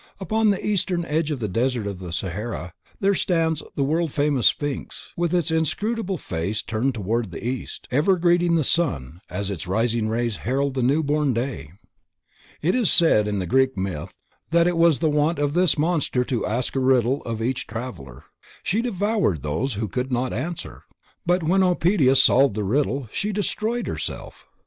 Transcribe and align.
Upon 0.19 0.49
the 0.49 0.65
Eastern 0.65 1.05
edge 1.05 1.29
of 1.29 1.39
the 1.39 1.47
Desert 1.47 1.85
of 1.85 2.01
Sahara 2.15 2.73
there 2.99 3.13
stands 3.13 3.61
the 3.75 3.83
world 3.83 4.11
famous 4.11 4.47
Sphinx 4.47 5.11
with 5.15 5.31
its 5.31 5.51
inscrutable 5.51 6.17
face 6.17 6.63
turned 6.63 6.95
toward 6.95 7.29
the 7.31 7.47
East, 7.47 7.87
ever 7.91 8.17
greeting 8.17 8.55
the 8.55 8.63
sun 8.63 9.21
as 9.29 9.51
its 9.51 9.67
rising 9.67 10.09
rays 10.09 10.37
herald 10.37 10.73
the 10.73 10.81
newborn 10.81 11.35
day. 11.35 11.73
It 12.63 12.73
was 12.73 12.91
said 12.91 13.27
in 13.27 13.37
the 13.37 13.45
Greek 13.45 13.77
myth 13.77 14.19
that 14.49 14.65
it 14.65 14.75
was 14.77 14.97
the 14.97 15.07
wont 15.11 15.37
of 15.37 15.53
this 15.53 15.77
monster 15.77 16.23
to 16.23 16.47
ask 16.47 16.75
a 16.75 16.79
riddle 16.79 17.21
of 17.23 17.39
each 17.39 17.67
traveler. 17.67 18.23
She 18.63 18.81
devoured 18.81 19.43
those 19.43 19.73
who 19.75 19.87
could 19.87 20.11
not 20.11 20.33
answer, 20.33 20.81
but 21.27 21.43
when 21.43 21.61
Oedipus 21.61 22.23
solved 22.23 22.55
the 22.55 22.63
riddle 22.63 23.07
she 23.11 23.31
destroyed 23.31 23.85
herself. 23.85 24.47